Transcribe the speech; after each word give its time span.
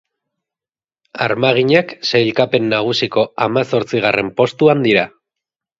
Armaginak 1.25 1.93
sailkapen 2.13 2.67
nagusiko 2.73 3.29
hamazortzigarren 3.47 4.35
postuan 4.43 4.85
dira. 4.91 5.11